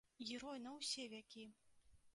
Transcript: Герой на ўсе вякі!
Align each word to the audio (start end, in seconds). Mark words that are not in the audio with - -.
Герой 0.29 0.61
на 0.63 0.71
ўсе 0.79 1.05
вякі! 1.15 1.45